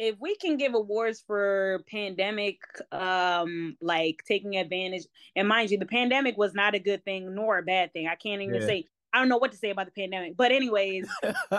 [0.00, 2.58] if we can give awards for pandemic
[2.90, 5.04] um like taking advantage
[5.36, 8.08] and mind you the pandemic was not a good thing nor a bad thing.
[8.08, 8.66] I can't even yeah.
[8.66, 11.08] say i don't know what to say about the pandemic but anyways.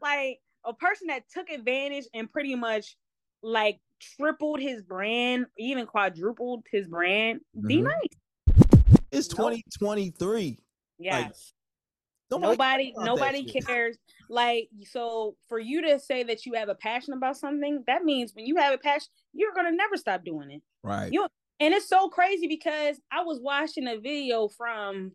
[0.00, 2.96] Like a person that took advantage and pretty much
[3.42, 3.80] like
[4.16, 7.66] tripled his brand even quadrupled his brand mm-hmm.
[7.66, 7.92] D Nice.
[9.10, 10.60] It's 2023
[11.00, 11.34] yes like,
[12.30, 13.96] Nobody, nobody, cares.
[14.28, 18.32] Like, so for you to say that you have a passion about something, that means
[18.34, 20.62] when you have a passion, you're gonna never stop doing it.
[20.82, 21.12] Right.
[21.12, 21.26] You
[21.60, 25.12] and it's so crazy because I was watching a video from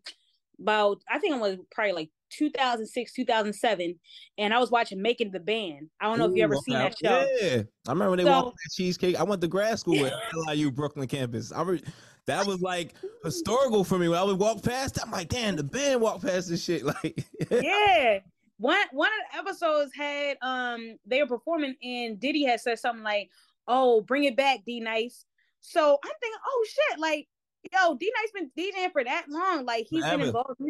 [0.59, 3.99] about I think it was probably like 2006, 2007,
[4.37, 5.89] and I was watching Making the Band.
[6.01, 7.27] I don't know Ooh, if you ever seen that show.
[7.39, 9.15] Yeah, I remember when they so, walked that cheesecake.
[9.17, 10.13] I went to grad school at
[10.47, 11.51] LIU Brooklyn campus.
[11.51, 11.81] I re-
[12.27, 14.07] that was like historical for me.
[14.07, 16.83] When I would walk past, I'm like, damn, the band walked past this shit.
[17.03, 18.19] Like, yeah.
[18.57, 23.03] One one of the episodes had um they were performing and Diddy had said something
[23.03, 23.29] like,
[23.67, 25.25] "Oh, bring it back, D Nice."
[25.59, 27.27] So I'm thinking, oh shit, like
[27.71, 30.17] yo, D Nice been DJing for that long, like he's Forever.
[30.17, 30.61] been involved.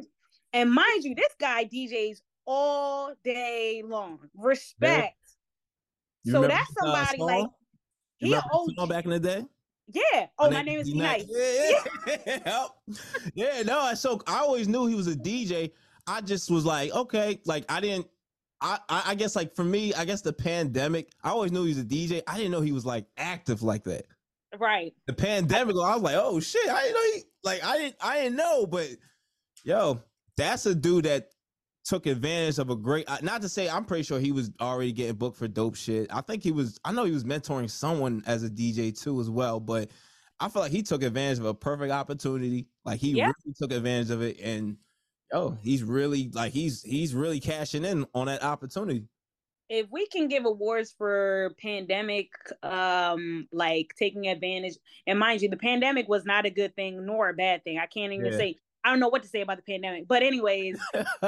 [0.53, 4.19] And mind you, this guy DJs all day long.
[4.35, 5.17] Respect.
[6.25, 7.47] So that's somebody like
[8.17, 9.43] he old back in the day.
[9.91, 10.27] Yeah.
[10.39, 11.25] Oh, my, my name is D Nice.
[11.27, 11.81] Yeah,
[12.25, 12.67] yeah.
[13.35, 13.63] yeah.
[13.63, 15.71] No, I so I always knew he was a DJ.
[16.07, 18.07] I just was like, okay, like I didn't.
[18.65, 21.09] I, I guess like for me, I guess the pandemic.
[21.21, 22.21] I always knew he was a DJ.
[22.25, 24.05] I didn't know he was like active like that.
[24.57, 24.93] Right.
[25.05, 25.75] The pandemic.
[25.75, 28.65] I was like, oh shit, I didn't know he like I didn't I didn't know,
[28.65, 28.87] but
[29.65, 30.01] yo,
[30.37, 31.29] that's a dude that
[31.83, 35.15] took advantage of a great not to say i'm pretty sure he was already getting
[35.15, 38.43] booked for dope shit i think he was i know he was mentoring someone as
[38.43, 39.89] a dj too as well but
[40.39, 43.25] i feel like he took advantage of a perfect opportunity like he yeah.
[43.25, 44.77] really took advantage of it and
[45.33, 49.03] oh he's really like he's he's really cashing in on that opportunity
[49.69, 52.29] if we can give awards for pandemic
[52.63, 57.29] um like taking advantage and mind you the pandemic was not a good thing nor
[57.29, 58.37] a bad thing i can't even yeah.
[58.37, 60.07] say I don't know what to say about the pandemic.
[60.07, 60.79] But anyways,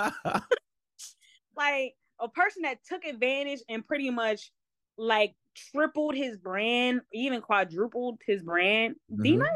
[1.55, 4.51] like a person that took advantage and pretty much
[4.97, 5.35] like
[5.71, 8.95] tripled his brand, even quadrupled his brand.
[9.11, 9.23] Mm-hmm.
[9.23, 9.49] D Nice.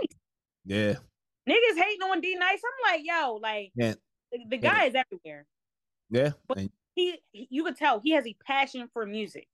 [0.66, 0.94] Yeah.
[1.48, 2.60] Niggas hating on D Nice.
[2.64, 3.94] I'm like, yo, like yeah.
[4.32, 4.90] the, the guy yeah.
[4.90, 5.46] is everywhere.
[6.10, 6.32] Yeah.
[6.48, 6.60] But
[6.96, 9.48] he, you could tell he has a passion for music.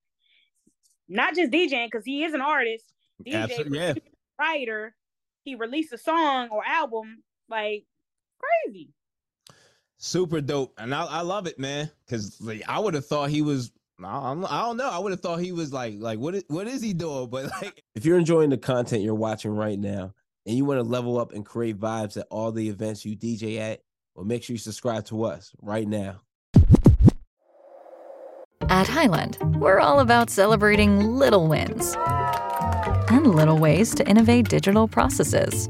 [1.07, 2.85] Not just DJing, because he is an artist.
[3.25, 3.93] DJ, yeah.
[4.39, 4.95] writer.
[5.43, 7.23] He released a song or album.
[7.47, 7.85] Like
[8.65, 8.89] crazy.
[9.97, 11.89] Super dope, and I, I love it, man.
[12.05, 13.71] Because like, I would have thought he was.
[14.03, 14.89] I don't, I don't know.
[14.89, 16.35] I would have thought he was like, like what?
[16.35, 17.29] Is, what is he doing?
[17.31, 20.13] But like, if you're enjoying the content you're watching right now,
[20.45, 23.59] and you want to level up and create vibes at all the events you DJ
[23.59, 23.81] at,
[24.15, 26.21] well, make sure you subscribe to us right now.
[28.69, 31.95] At Highland, we're all about celebrating little wins
[33.09, 35.69] and little ways to innovate digital processes